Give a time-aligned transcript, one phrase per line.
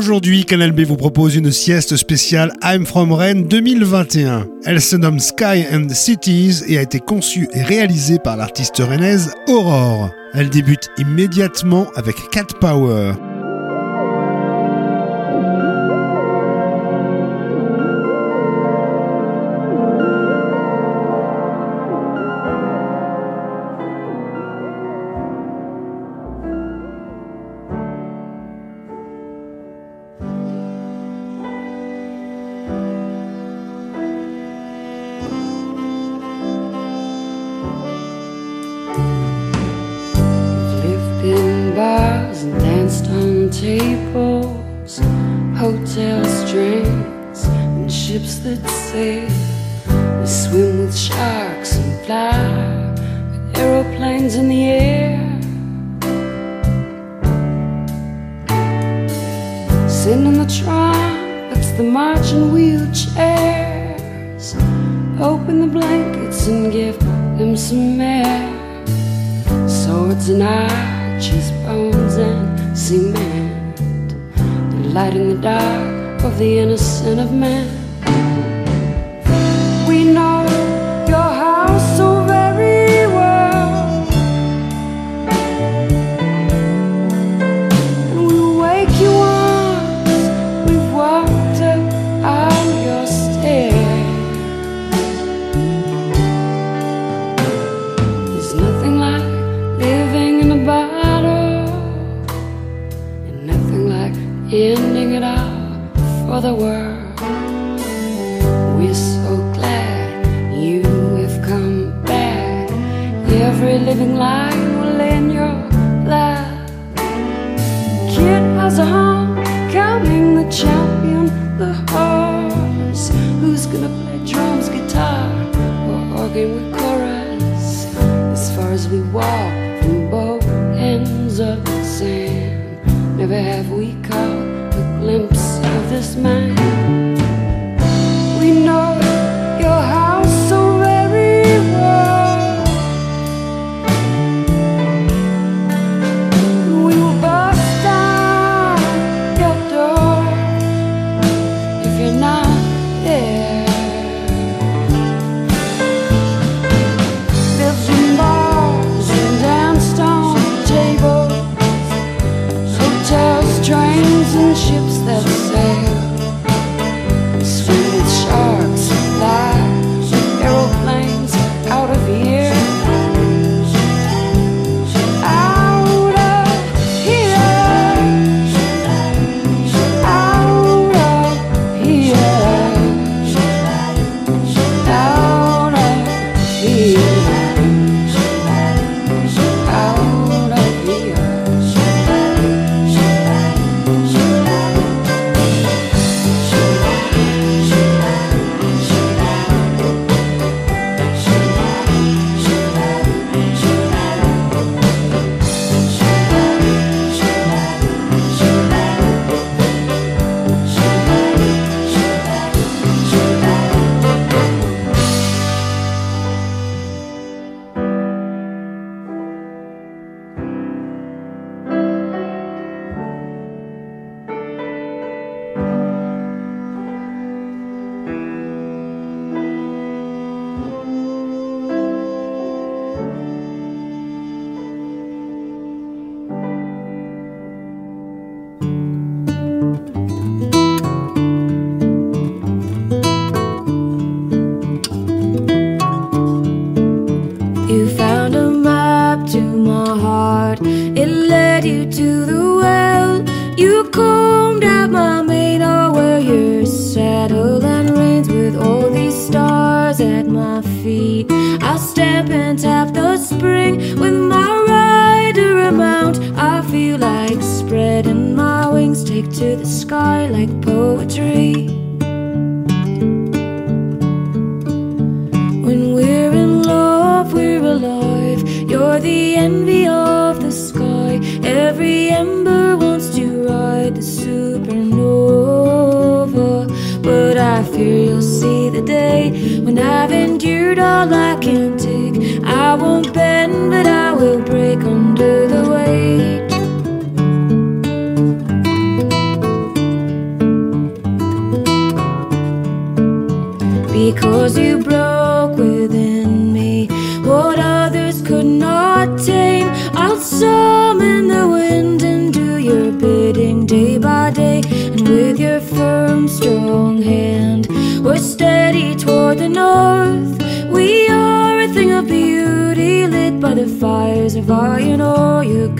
[0.00, 4.46] Aujourd'hui, Canal B vous propose une sieste spéciale I'm From Rennes 2021.
[4.64, 9.30] Elle se nomme Sky and Cities et a été conçue et réalisée par l'artiste rennaise
[9.46, 10.08] Aurore.
[10.32, 13.12] Elle débute immédiatement avec Cat Power.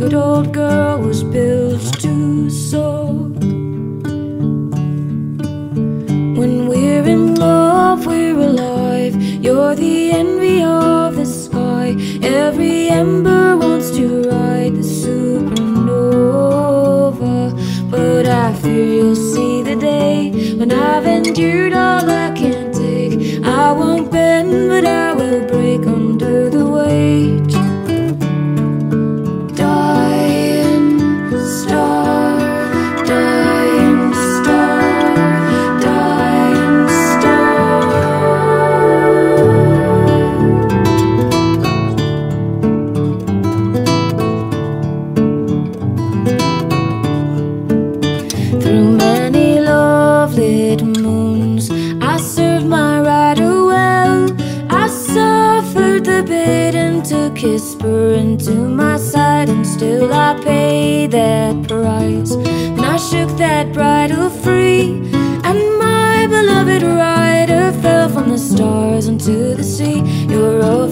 [0.00, 0.99] good old girl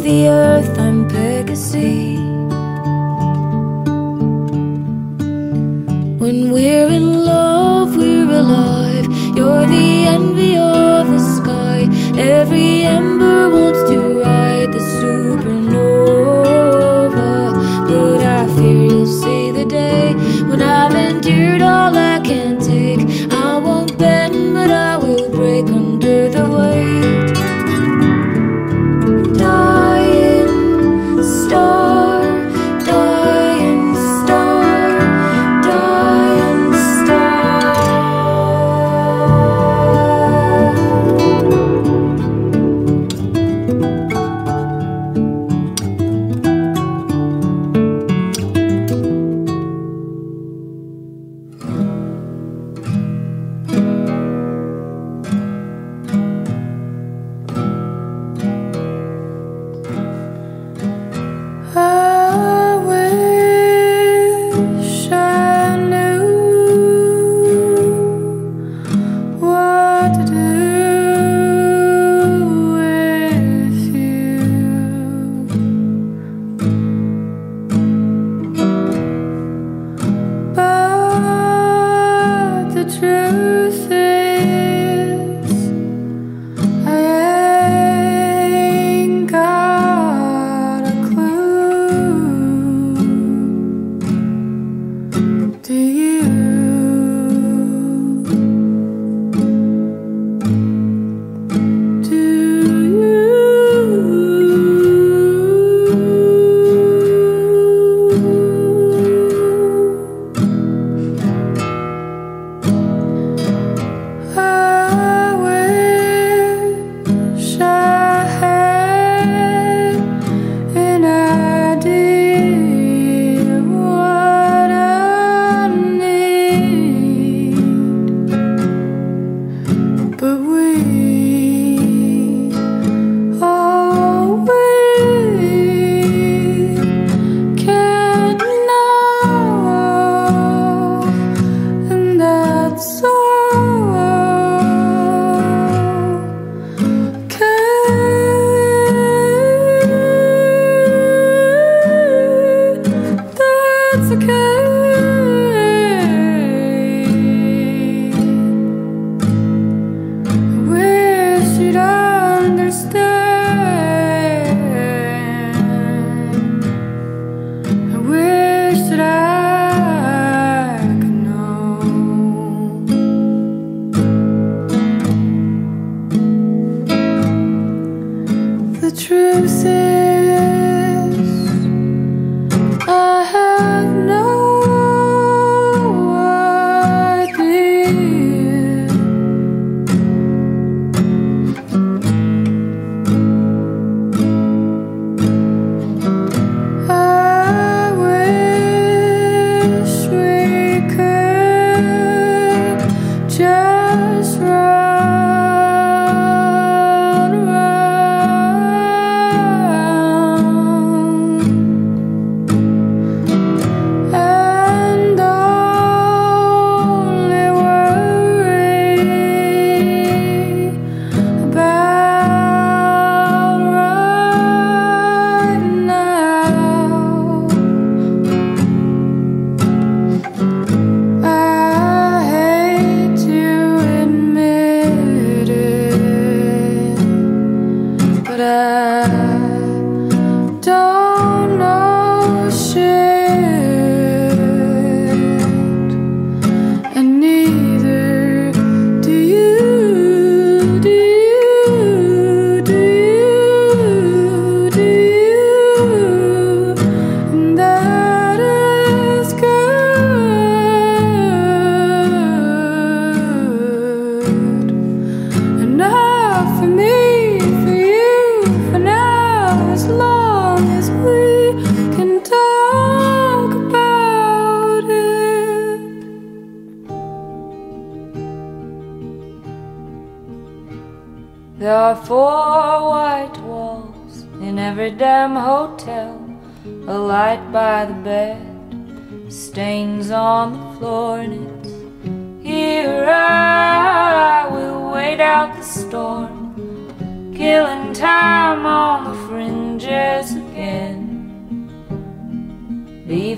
[0.09, 2.19] the earth, I'm Pegasus.
[6.19, 7.18] When we're in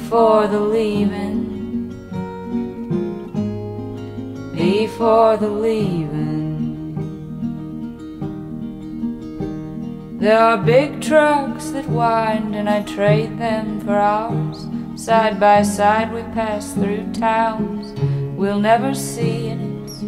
[0.01, 1.91] before the leaving.
[4.57, 6.97] Before the leaving.
[10.19, 14.67] There are big trucks that wind, and I trade them for ours.
[14.97, 17.93] Side by side, we pass through towns
[18.37, 20.01] we'll never see, and it's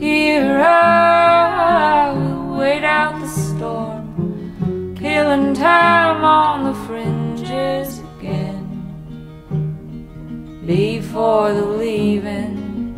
[0.00, 7.97] here I will wait out the storm, killing time on the fringes
[10.68, 12.92] before the leaving.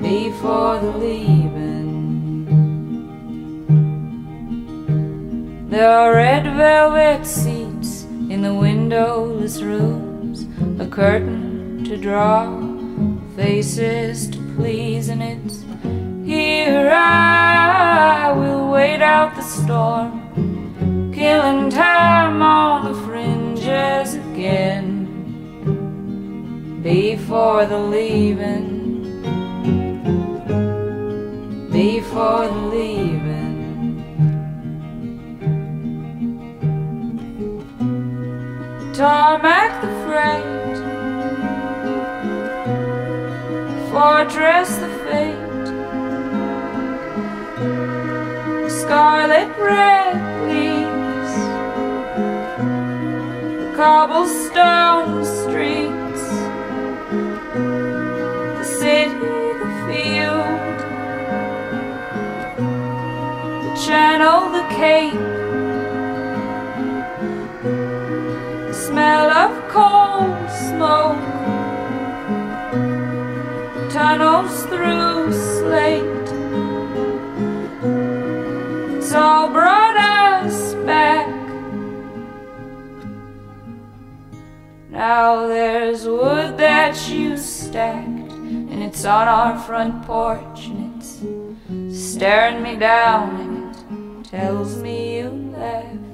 [0.00, 2.46] Before the leaving.
[5.68, 10.46] There are red velvet seats in the windowless rooms,
[10.80, 12.48] a curtain to draw,
[13.36, 15.64] faces to please, and it's
[16.24, 24.93] here I will wait out the storm, killing time on the fringes again
[26.84, 28.60] before the leaving,
[31.72, 33.44] before the leaving.
[38.92, 40.76] tarmac the freight,
[43.90, 45.66] fortress the fate,
[48.70, 50.14] scarlet red
[50.48, 51.34] leaves,
[53.74, 56.03] cobblestone streets,
[58.94, 59.10] the
[59.58, 60.78] the field,
[63.64, 65.22] the channel, the cape.
[68.68, 70.22] The smell of coal
[70.68, 71.24] smoke
[73.90, 76.28] tunnels through slate.
[78.96, 81.28] It's all brought us back.
[84.90, 88.13] Now there's wood that you stacked, and
[88.94, 95.30] it's on our front porch, and it's staring me down, and it tells me you
[95.30, 96.13] left.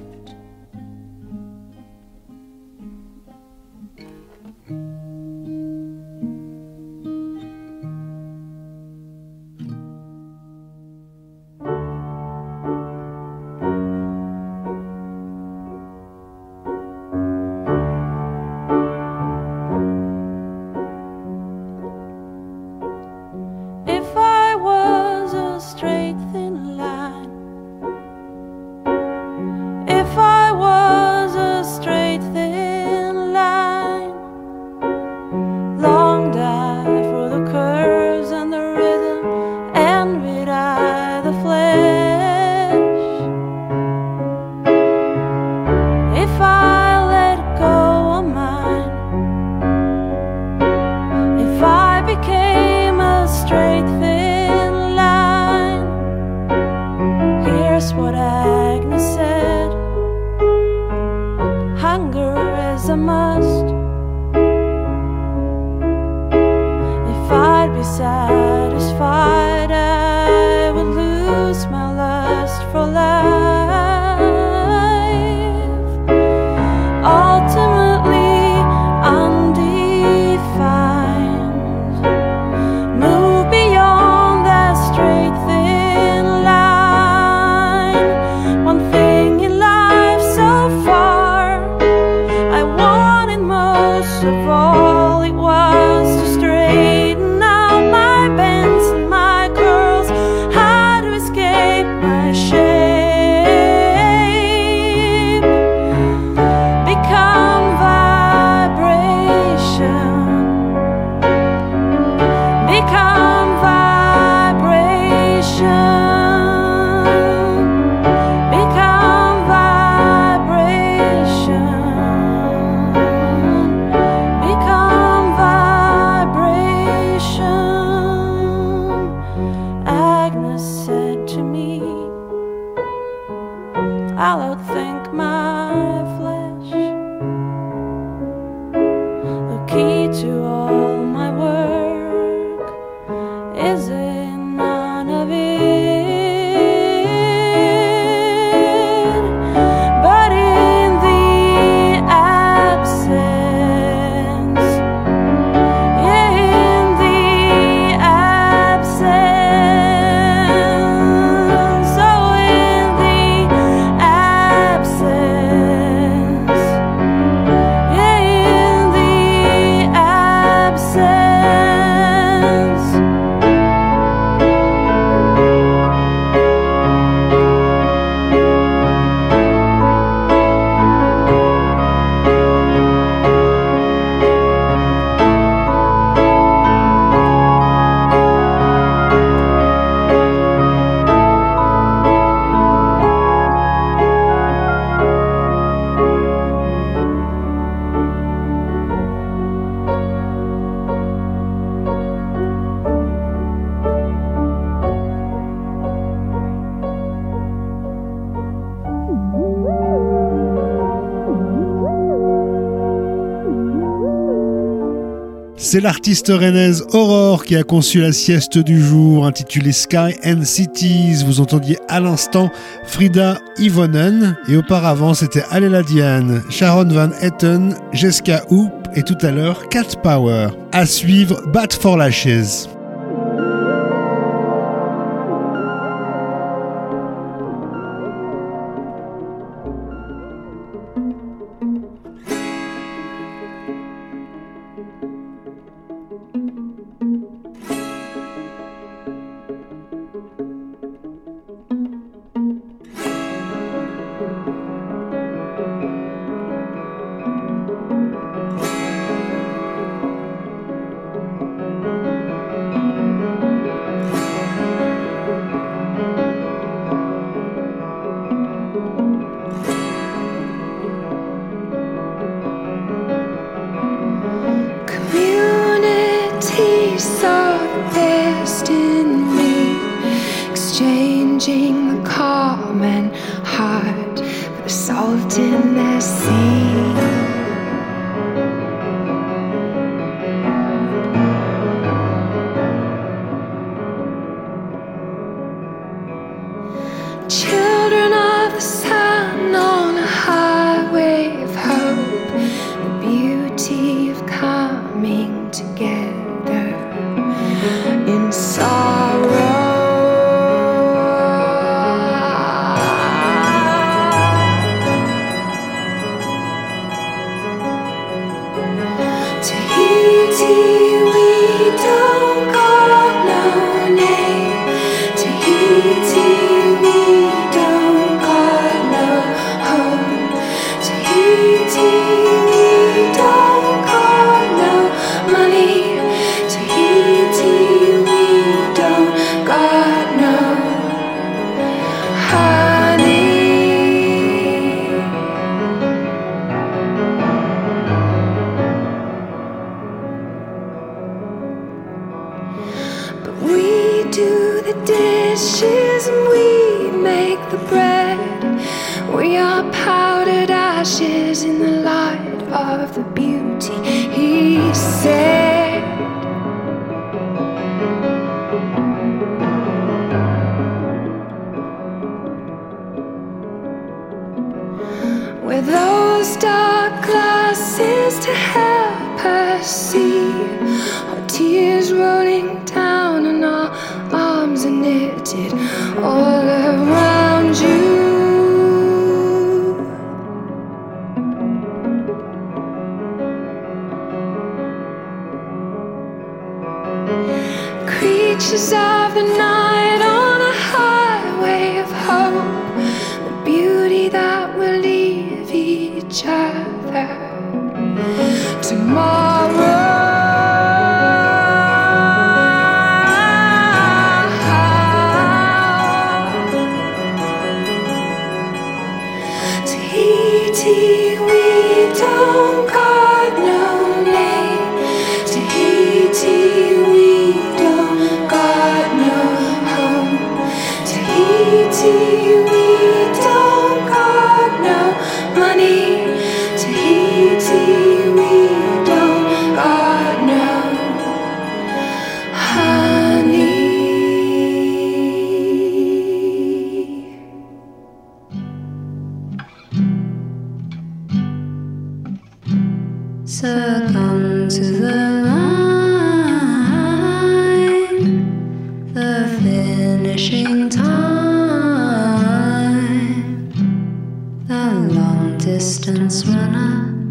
[215.71, 221.23] C'est l'artiste rennaise Aurore qui a conçu la sieste du jour intitulée Sky and Cities.
[221.25, 222.51] Vous entendiez à l'instant
[222.83, 229.31] Frida Ivonen et auparavant c'était Alela Diane, Sharon Van Etten, Jessica Hoop et tout à
[229.31, 230.49] l'heure Cat Power.
[230.73, 232.67] À suivre Bat for Lashes.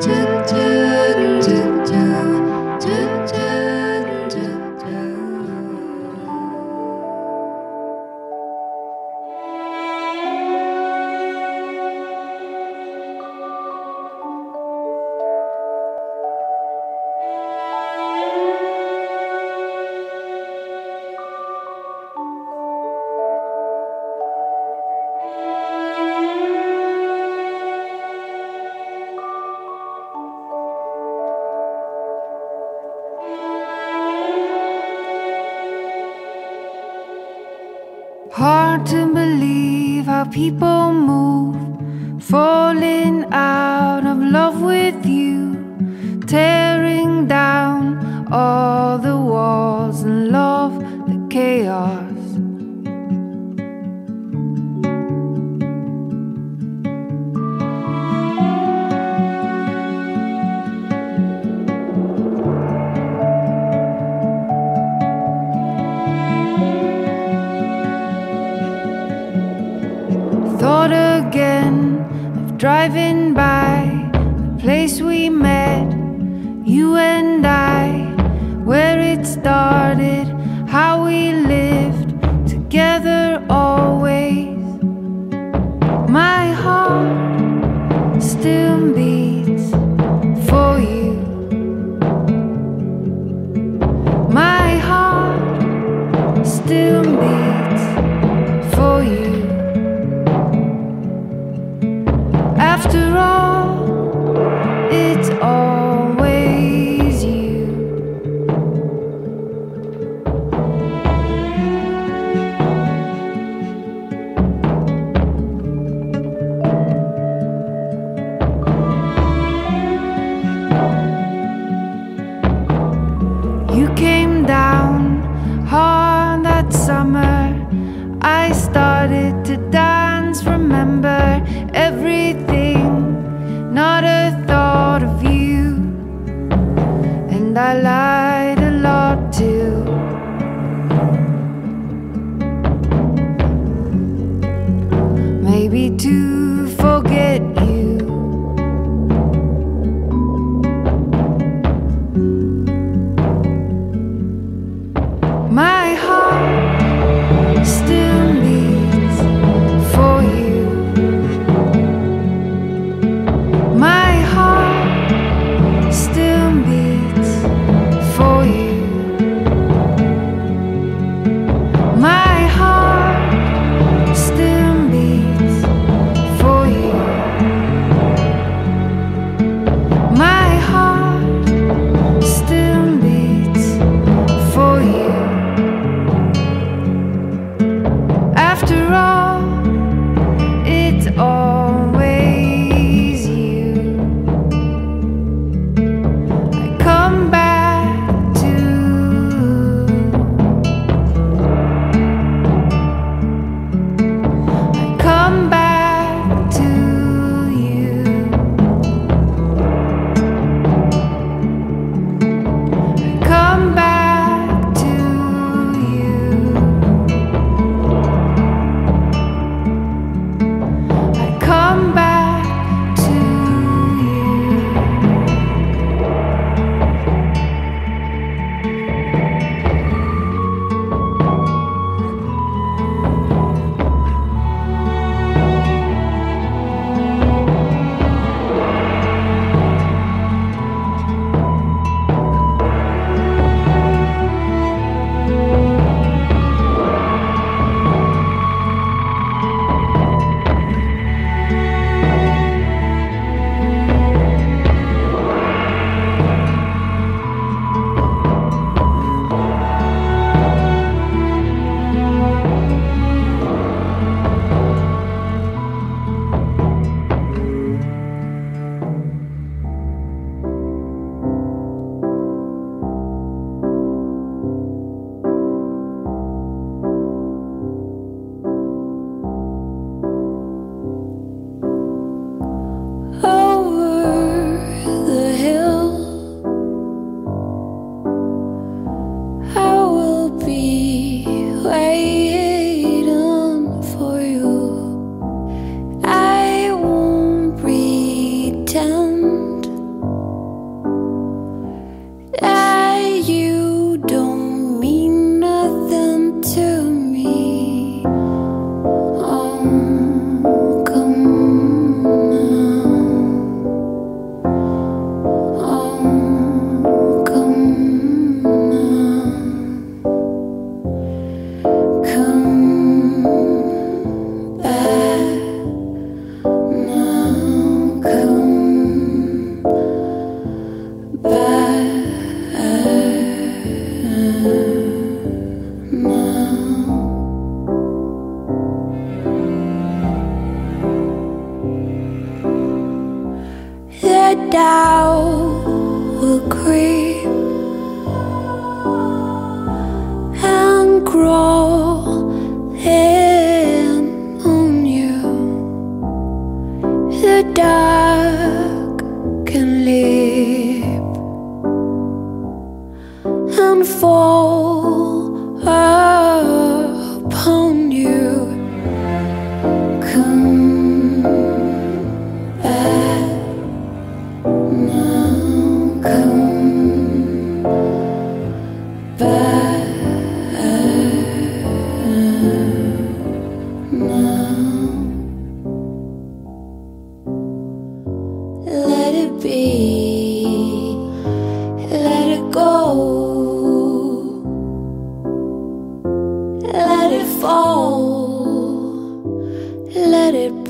[0.00, 0.08] 嘟
[0.46, 0.69] 嘟。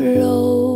[0.01, 0.70] 柔。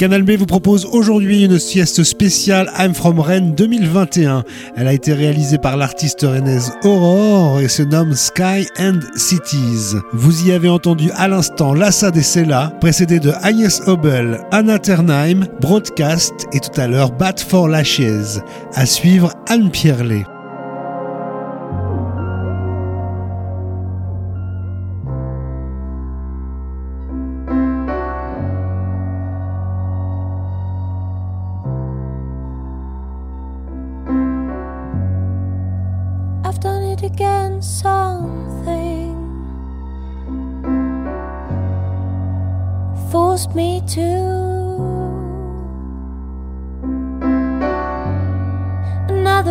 [0.00, 4.44] Canal B vous propose aujourd'hui une sieste spéciale I'm From Rennes 2021.
[4.74, 9.98] Elle a été réalisée par l'artiste rennaise Aurore et se nomme Sky and Cities.
[10.14, 15.44] Vous y avez entendu à l'instant Lassa des Sella, précédé de Agnès Hobel, Anna Ternheim,
[15.60, 18.40] Broadcast et tout à l'heure Bat for Lashes.
[18.72, 20.24] À suivre Anne Pierlet.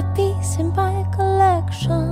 [0.01, 0.17] Not
[0.75, 1.03] my
[1.73, 2.09] fault.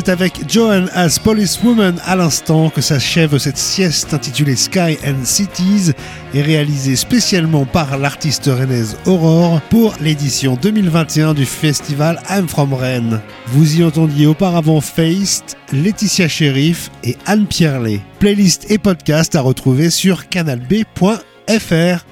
[0.00, 5.92] C'est avec Joan as Policewoman à l'instant que s'achève cette sieste intitulée Sky and Cities
[6.32, 13.20] et réalisée spécialement par l'artiste rennaise Aurore pour l'édition 2021 du festival I'm From Rennes.
[13.48, 18.00] Vous y entendiez auparavant Feist, Laetitia Sheriff et Anne Pierlet.
[18.20, 22.06] Playlist et podcast à retrouver sur canalb.fr.